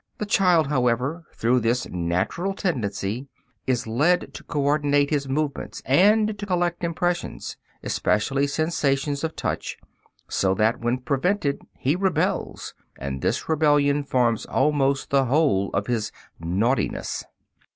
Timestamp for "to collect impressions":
6.39-7.55